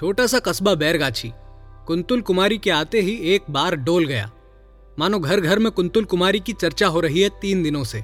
[0.00, 1.30] छोटा सा कस्बा बैरगाछी।
[1.86, 4.30] कुंतुल कुमारी के आते ही एक बार डोल गया।
[4.98, 7.98] मानो घर घर में कुंतुल कुमारी की चर्चा हो रही है तीन दिनों से।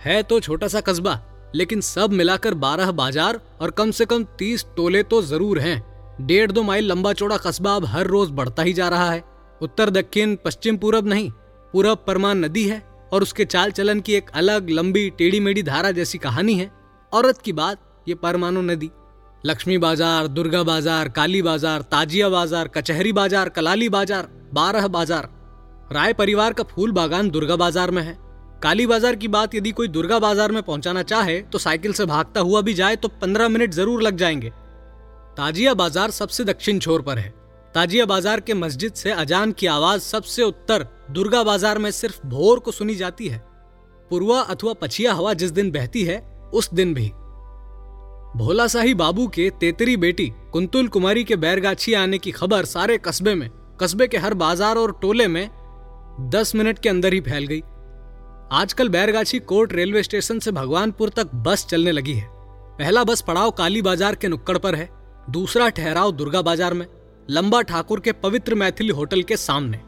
[0.00, 1.18] है तो छोटा सा कस्बा,
[1.54, 6.52] लेकिन सब मिलाकर बारह बाज़ार और कम से कम तीस टोले तो ज़रूर हैं। डेढ़
[6.52, 9.24] दो माइल लंबा चौड़ा कस्बा अब हर रोज बढ़ता ही जा रहा है।
[9.60, 11.30] उत्तर, दक्षिण, पश्चिम, पूरब नहीं,
[11.74, 15.90] पूरब परमान नदी है और उसके चाल चलन की एक अलग लंबी टेढ़ी मेढ़ी धारा
[15.92, 16.70] जैसी कहानी है।
[17.12, 18.90] औरत की बात, ये परमाणु नदी।
[19.46, 25.28] लक्ष्मी बाज़ार, दुर्गा बाज़ार, काली बाज़ार, ताजिया बाज़ार, कचहरी बाज़ार, कलाली बाज़ार, बारह बाज़ार।
[25.92, 28.16] राय परिवार का फूल बागान दुर्गा बाज़ार में है।
[28.62, 32.40] काली बाज़ार की बात यदि कोई दुर्गा बाज़ार में पहुंचाना चाहे तो साइकिल से भागता
[32.40, 34.50] हुआ भी जाए तो पंद्रह मिनट ज़रूर लग जाएँगे।
[35.36, 37.28] ताजिया बाज़ार सबसे दक्षिण छोर पर है।
[37.74, 42.58] ताजिया बाज़ार के मस्जिद से अजान की आवाज़ सबसे उत्तर दुर्गा बाज़ार में सिर्फ़ भोर
[42.58, 43.38] को सुनी जाती है।
[44.10, 46.18] पूर्वा अथवा पछिया हवा जिस दिन बहती है,
[46.54, 47.10] उस दिन भी।
[48.36, 53.34] भोला शाही बाबू के तेतरी बेटी कुंतुल कुमारी के बैरगाछी आने की खबर सारे कस्बे
[53.34, 53.48] में,
[53.80, 55.48] कस्बे के हर बाज़ार और टोले में
[56.30, 57.60] दस मिनट के अंदर ही फैल गई।
[58.52, 62.26] आजकल बैरगाछी कोर्ट रेलवे स्टेशन से भगवानपुर तक बस चलने लगी है।
[62.78, 64.88] पहला बस पड़ाव काली बाज़ार के नुक्कड़ पर है,
[65.30, 66.86] दूसरा ठहराव दुर्गा बाज़ार में,
[67.28, 69.80] लंबा ठाकुर के पवित्र मैथिली होटल के सामने।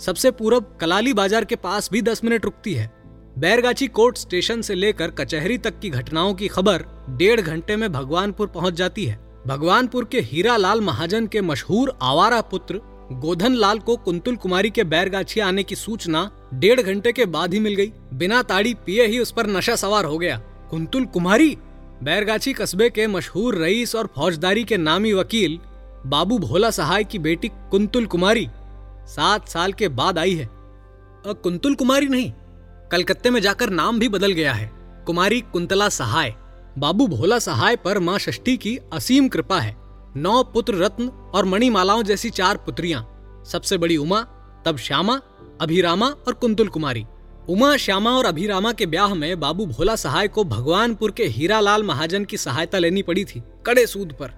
[0.00, 2.90] सबसे पूरब कलाली बाज़ार के पास भी दस मिनट रुकती है।
[3.38, 8.46] बैरगाछी कोर्ट स्टेशन से लेकर कचहरी तक की घटनाओं की खबर डेढ़ घंटे में भगवानपुर
[8.46, 12.80] पहुँच जाती है। भगवानपुर के हीरा लाल महाजन के मशहूर आवारा पुत्र
[13.20, 17.60] गोधन लाल को कुंतुल कुमारी के बैरगाछी आने की सूचना डेढ़ घंटे के बाद ही
[17.60, 20.36] मिल गई। बिना ताड़ी पिए ही उस पर नशा सवार हो गया।
[20.70, 21.56] कुंतुल कुमारी?
[22.02, 25.58] बैरगाछी कस्बे के मशहूर रईस और फौजदारी के नामी वकील
[26.06, 28.48] बाबू भोला सहाय की बेटी कुंतुल कुमारी
[29.08, 30.48] सात साल के बाद आई है।
[31.26, 32.32] कुंतुल कुमारी नहीं
[32.92, 34.70] कलकत्ते में जाकर नाम भी बदल गया है।
[35.06, 36.34] कुमारी कुंतला सहाय,
[36.78, 39.76] बाबू भोला सहाय पर माँ षष्ठी की असीम कृपा है।
[40.16, 43.02] नौ पुत्र रत्न और मणिमालाओं जैसी चार पुत्रियाँ,
[43.46, 44.20] सबसे बड़ी उमा,
[44.66, 45.20] तब श्यामा,
[45.60, 47.04] अभिरामा और कुंतुल कुमारी।
[47.48, 52.24] उमा, श्यामा और अभिरामा के ब्याह में बाबू भोला सहाय को भगवानपुर के हीरालाल महाजन
[52.24, 54.32] की सहायता लेनी पड़ी थी, कड़े सूद पर।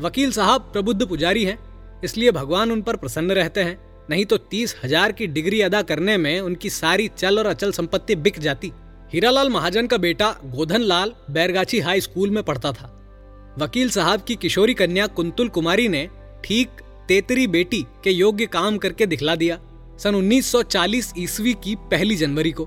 [0.00, 1.58] वकील साहब प्रबुद्ध पुजारी हैं,
[2.04, 3.78] इसलिए भगवान उन पर प्रसन्न रहते हैं।
[4.10, 8.14] नहीं तो तीस हज़ार की डिग्री अदा करने में उनकी सारी चल और अचल संपत्ति
[8.16, 8.72] बिक जाती।
[9.12, 12.90] हीरालाल महाजन का बेटा गोधन लाल बैरगाछी हाई स्कूल में पढ़ता था।
[13.58, 16.08] वकील साहब की किशोरी कन्या कुंतुल कुमारी ने
[16.44, 19.58] ठीक तेतरी बेटी के योग्य काम करके दिखला दिया
[19.98, 22.66] सन 1940 ईस्वी की पहली जनवरी को।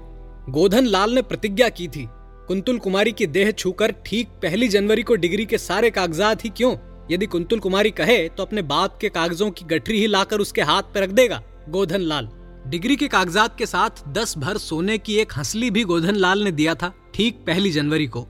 [0.50, 2.08] गोधन लाल ने प्रतिज्ञा की थी,
[2.48, 6.76] कुंतुल कुमारी की देह छूकर ठीक पहली जनवरी को डिग्री के सारे कागजात ही क्यों
[7.12, 10.94] यदि कुंतुल कुमारी कहे तो अपने बाप के कागजों की गठरी ही लाकर उसके हाथ
[10.94, 12.30] पर रख देगा गोधन लाल
[12.68, 16.52] डिग्री के कागजात के साथ दस भर सोने की एक हंसली भी गोधन लाल ने
[16.52, 18.22] दिया था, ठीक पहली जनवरी को।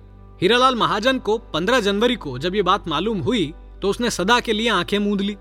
[0.41, 4.53] हीरालाल महाजन को पंद्रह जनवरी को जब ये बात मालूम हुई तो उसने सदा के
[4.53, 5.35] लिए आँखें मूंद ली।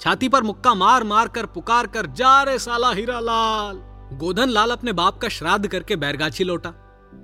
[0.00, 3.80] छाती पर मुक्का मार मार कर पुकार कर, जा रे साला हीरालाल!
[4.18, 6.70] गोधन लाल अपने बाप का श्राद्ध करके बैरगाछी लौटा।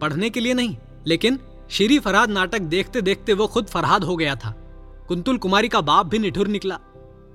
[0.01, 0.77] पढ़ने के लिए नहीं,
[1.07, 1.39] लेकिन
[1.71, 4.55] श्री फरहाद नाटक देखते देखते वो खुद फरहाद हो गया था।
[5.09, 6.79] कुंतुल कुमारी का बाप भी निठुर निकला।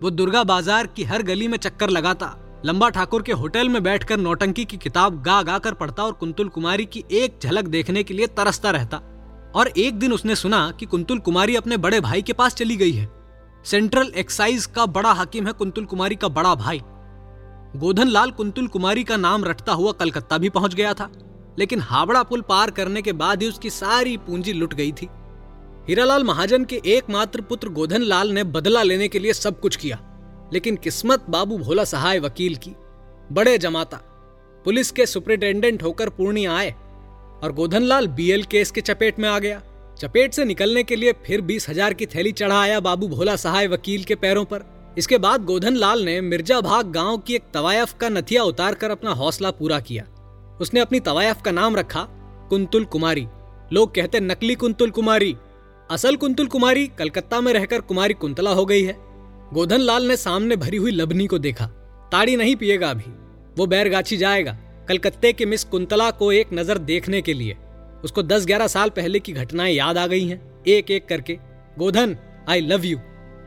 [0.01, 2.35] वो दुर्गा बाज़ार की हर गली में चक्कर लगाता,
[2.65, 6.47] लंबा ठाकुर के होटल में बैठकर नौटंकी की किताब गा गा कर पढ़ता और कुंतुल
[6.49, 9.01] कुमारी की एक झलक देखने के लिए तरसता रहता।
[9.55, 12.91] और एक दिन उसने सुना कि कुंतुल कुमारी अपने बड़े भाई के पास चली गई
[12.91, 13.07] है।
[13.65, 16.81] सेंट्रल एक्साइज का बड़ा हाकिम है कुंतुल कुमारी का बड़ा भाई।
[17.75, 21.09] गोधन लाल कुंतुल कुमारी का नाम रटता हुआ कलकत्ता भी पहुँच गया था,
[21.59, 25.09] लेकिन हावड़ा पुल पार करने के बाद ही उसकी सारी पूंजी लुट गई थी।
[25.89, 29.97] हीरालाल महाजन के एकमात्र पुत्र गोधन लाल ने बदला लेने के लिए सब कुछ किया,
[30.53, 32.73] लेकिन किस्मत बाबू भोला सहाय वकील की।
[33.31, 33.97] बड़े जमाता,
[34.65, 36.69] पुलिस के सुपरिटेंडेंट होकर पूर्णिया आए
[37.43, 39.61] और गोधन लाल बीएल केस के चपेट में आ गया।
[39.99, 43.67] चपेट से निकलने के लिए फिर बीस हज़ार की थैली चढ़ा आया बाबू भोला सहाय
[43.67, 47.97] वकील के पैरों पर। इसके बाद गोधन लाल ने मिर्ज़ा भाग गाँव की एक तवायफ
[48.01, 50.05] का नथिया उतार कर अपना हौसला पूरा किया।
[50.61, 52.07] उसने अपनी तवायफ का नाम रखा,
[52.49, 53.27] कुंतुल कुमारी।
[53.73, 55.35] लोग कहते नकली कुंतुल कुमारी।
[55.89, 58.95] असल कुंतुल कुमारी कलकत्ता में रहकर कुमारी कुंतला हो गई है।
[59.53, 61.65] गोधन लाल ने सामने भरी हुई लबनी को देखा।
[62.11, 63.11] ताड़ी नहीं पिएगा अभी।
[63.57, 64.51] वो बैरगाछी जाएगा,
[64.89, 67.55] कलकत्ते के मिस कुंतला को एक नज़र देखने के लिए।
[68.03, 71.37] उसको दस ग्यारह साल पहले की घटनाएँ याद आ गई हैं एक एक करके।
[71.77, 72.15] Godhan
[72.49, 72.99] I love you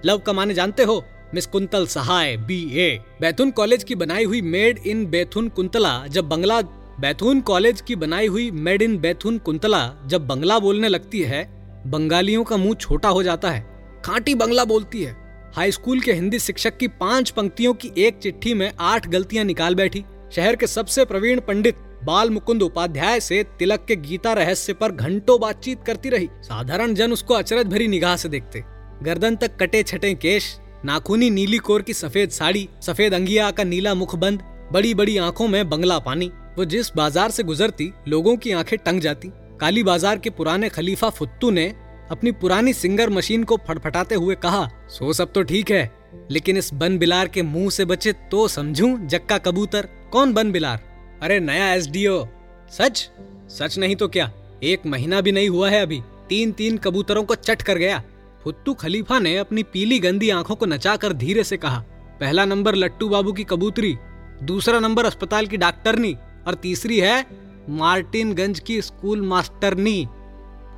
[0.04, 1.02] love का माने जानते हो?
[1.34, 2.90] Miss Kuntal Sahay B A
[3.20, 6.60] Bethune college की बनाई हुई मेड इन बैथुन कुंतला, जब बंगला
[7.00, 11.50] बैथुन कॉलेज की बनाई हुई मेड इन बैथुन कुंतला जब बंगला बोलने लगती है
[11.86, 13.64] बंगालियों का मुँह छोटा हो जाता है।
[14.04, 15.16] खांटी बंगला बोलती है।
[15.56, 19.74] हाई स्कूल के हिंदी शिक्षक की पाँच पंक्तियों की एक चिट्ठी में आठ गलतियाँ निकाल
[19.74, 24.92] बैठी। शहर के सबसे प्रवीण पंडित बाल मुकुंद उपाध्याय से तिलक के गीता रहस्य पर
[24.92, 28.64] घंटों बातचीत करती रही। साधारण जन उसको अचरज भरी निगाह से देखते।
[29.02, 33.94] गर्दन तक कटे छटे केश, नाखूनी नीली कोर की सफ़ेद साड़ी, सफ़ेद अंगिया का नीला
[33.94, 34.42] मुखबंद
[34.72, 39.00] बड़ी बड़ी आँखों में बंगला पानी। वो जिस बाज़ार से गुजरती, लोगों की आँखें टंग
[39.00, 39.28] जाती।
[39.62, 41.64] काली बाज़ार के पुराने खलीफा फुत्तू ने
[42.10, 45.90] अपनी पुरानी सिंगर मशीन को फटफटाते हुए कहा, सो सब तो ठीक है,
[46.30, 50.80] लेकिन इस बन बिलार के मुँह से बचे तो समझूं जक्का कबूतर कौन बन बिलार?
[51.22, 52.18] अरे नया एसडीओ,
[52.70, 53.08] सच?
[53.50, 54.30] सच नहीं तो क्या?
[54.62, 58.02] एक महीना भी नहीं हुआ है अभी तीन तीन कबूतरों को चट कर गया।
[58.44, 61.78] फुत्तू खलीफा ने अपनी पीली गंदी आँखों को नचाकर धीरे से कहा,
[62.20, 63.96] पहला नंबर लट्टू बाबू की कबूतरी,
[64.42, 66.16] दूसरा नंबर अस्पताल की डॉक्टरनी,
[66.46, 67.24] और तीसरी है
[67.70, 70.04] मार्टिनगंज की स्कूल मास्टरनी।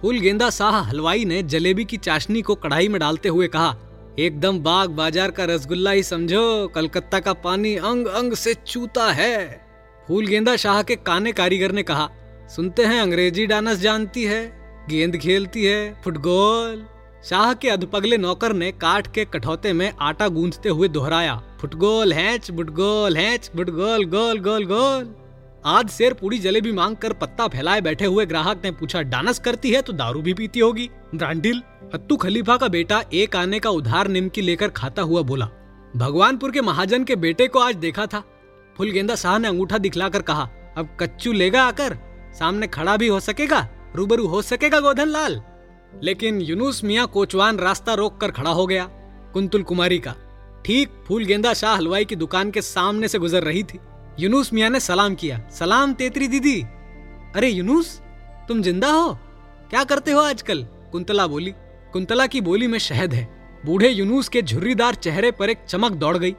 [0.01, 3.77] फूल गेंदा शाह हलवाई ने जलेबी की चाशनी को कढ़ाई में डालते हुए कहा,
[4.19, 9.63] एकदम बाग बाज़ार का रसगुल्ला ही समझो, कलकत्ता का पानी अंग अंग से चूता है।
[10.09, 12.09] फूल गेंदा शाह के काने कारीगर ने कहा,
[12.57, 14.45] सुनते हैं, अंग्रेज़ी डांस जानती है,
[14.89, 16.85] गेंद खेलती है, फुटबॉल।
[17.25, 22.51] शाह के अधपगले नौकर ने काट के कठौते में आटा गूंजते हुए दोहराया फुटगोल हैच
[22.51, 25.15] बुटगोल हैच बुटगोल गोल गोल गोल।
[25.65, 29.71] आज शेर पूरी जलेबी मांग कर पत्ता फैलाए बैठे हुए ग्राहक ने पूछा, डांस करती
[29.71, 30.89] है तो दारू भी पीती होगी?
[31.15, 31.63] ब्रांडिल,
[31.95, 35.49] हत्तू खलीफा का बेटा एक आने का उधार निमकी लेकर खाता हुआ बोला,
[35.95, 38.23] भगवानपुर के महाजन के बेटे को आज देखा था।
[38.77, 41.97] फुल गेंदा शाह ने अंगूठा दिखलाकर कहा, अब कच्चू लेगा आकर?
[42.39, 43.67] सामने खड़ा भी हो सकेगा?
[43.97, 45.41] रूबरू हो सकेगा गोधन लाल?
[46.03, 48.85] लेकिन यूनुस मियाँ कोचवान रास्ता रोक कर खड़ा हो गया,
[49.35, 50.15] कुंतुल कुमारी का।
[50.65, 53.79] ठीक फूल गेंदा शाह हलवाई की दुकान के सामने से गुजर रही थी।
[54.21, 56.63] यूनुस मियाँ ने सलाम किया। सलाम तेतरी दीदी।
[57.37, 58.01] अरे यूनुस,
[58.49, 59.15] तुम ज़िंदा हो?
[59.71, 60.63] क्या करते हो आजकल?
[60.93, 61.55] कुंतला बोली।
[61.93, 63.29] कुंतला की बोली में शहद है।
[63.67, 66.31] बूढ़े यूनुस के झुर्रीदार चेहरे पर एक चमक दौड़ गई।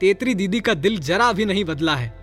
[0.00, 2.14] तेतरी दीदी का दिल जरा भी नहीं बदला है।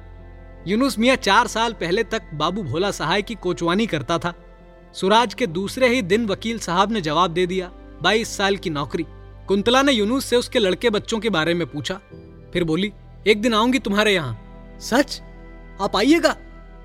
[0.68, 4.34] यूनुस मियाँ चार साल पहले तक बाबू भोला सहाय की कोचवानी करता था।
[4.94, 7.72] सुराज के दूसरे ही दिन वकील साहब ने जवाब दे दिया,
[8.02, 9.06] बाईस साल की नौकरी।
[9.48, 11.96] कुंतला ने यूनुस से उसके लड़के बच्चों के बारे में पूछा।
[12.54, 12.92] फिर बोली,
[13.28, 14.43] एक दिन आऊँगी तुम्हारे यहाँ।
[14.80, 15.22] सच?
[15.82, 16.36] आप आइएगा।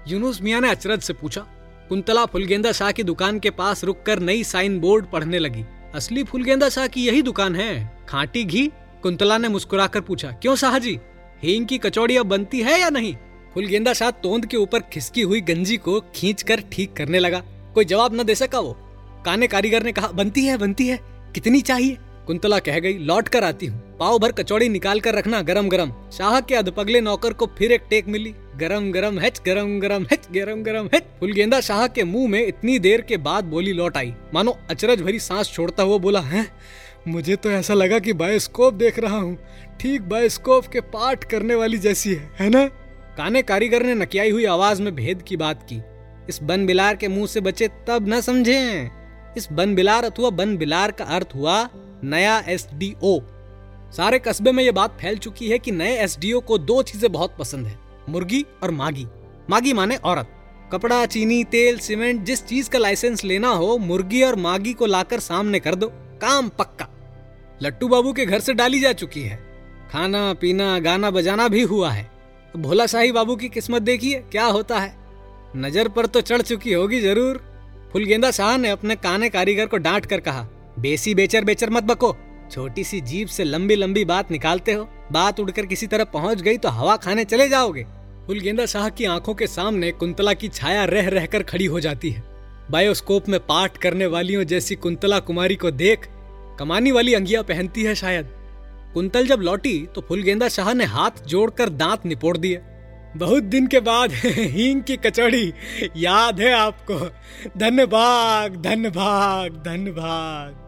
[0.08, 1.40] यूनुस मियाँ ने अचरज से पूछा।
[1.88, 5.64] कुंतला फुलगेंदा शाह की दुकान के पास रुककर नई साइन बोर्ड पढ़ने लगी।
[5.94, 8.66] असली फुलगेंदा शाह की यही दुकान है। खाटी घी?
[9.02, 10.98] कुंतला ने मुस्कुराकर पूछा। क्यों शाह जी
[11.42, 13.16] हींग की कचौड़ी अब बनती है या नहीं?
[13.54, 17.42] फुलगेंदा शाह तोंद के ऊपर खिसकी हुई गंजी को खींच कर ठीक करने लगा।
[17.74, 18.76] कोई जवाब न दे सका वो।
[19.24, 20.98] काने कारीगर ने कहा, बनती है बनती है।
[21.34, 21.96] कितनी चाहिए?
[22.26, 25.92] कुंतला कह गई लौट कर आती हूँ। पाव भर कचौड़ी निकाल कर रखना गरम गरम।
[26.12, 30.28] शाह के अधपगले नौकर को फिर एक टेक मिली। गरम गरम हेच, गरम गरम हेच,
[30.34, 34.14] गरम गरम हेच। फुलगेंदा शाह के मुँह में इतनी देर के बाद बोली लौट आई।
[34.34, 36.46] मानो अचरज भरी सांस छोड़ता हुआ बोला, है?
[37.08, 39.36] मुझे तो ऐसा लगा कि बायोस्कोप देख रहा हूँ।
[39.80, 42.66] ठीक बायोस्कोप के पाठ करने वाली जैसी है है ना?
[43.16, 45.82] काने कारीगर ने नकियाई हुई आवाज़ में भेद की बात की।
[46.28, 48.90] इस बन बिलार के मुँह से बचे तब न समझे।
[49.36, 51.68] इस बन बिलार अथवा बन बिलार का अर्थ हुआ
[52.04, 53.18] नया एसडीओ।
[53.92, 57.36] सारे कस्बे में यह बात फैल चुकी है कि नए एसडीओ को दो चीज़ें बहुत
[57.38, 59.06] पसंद है, मुर्गी और मागी।
[59.50, 60.34] मागी माने औरत।
[60.72, 65.20] कपड़ा, चीनी, तेल, सीमेंट, जिस चीज़ का लाइसेंस लेना हो, मुर्गी और मागी को लाकर
[65.20, 65.86] सामने कर दो।
[66.22, 66.88] काम पक्का।
[67.62, 69.36] लट्टू बाबू के घर से डाली जा चुकी है।
[69.92, 72.10] खाना, पीना, गाना बजाना भी हुआ है।
[72.54, 74.94] भोला शाही बाबू की किस्मत देखिए, क्या होता है।
[75.56, 77.44] नज़र पर तो चढ़ चुकी होगी ज़रूर।
[77.92, 80.46] फुलगेंदा शाह ने अपने काने कारीगर को डांट कर कहा,
[80.78, 82.16] बेसी बेचर बेचर मत बको।
[82.50, 86.56] छोटी सी जीप से लंबी लंबी बात निकालते हो। बात उड़कर किसी तरह पहुँच गई
[86.56, 87.86] तो हवा खाने चले जाओगे।
[88.26, 92.22] फुलगेंदा शाह की आँखों के सामने कुंतला की छाया रह रहकर खड़ी हो जाती है।
[92.70, 96.08] बायोस्कोप में पाठ करने वालियों जैसी कुंतला कुमारी को देख
[96.58, 98.28] कमानी वाली अंगिया पहनती है शायद।
[98.94, 102.60] कुंतल जब लौटी तो फुलगेंदा शाह ने हाथ जोड़कर दांत निपोड़ दिए।
[103.16, 105.52] बहुत दिन के बाद हींग की कचौड़ी,
[105.96, 106.98] याद है आपको?
[107.58, 110.67] धन्यवाद धन्यवाद धन्यवाद।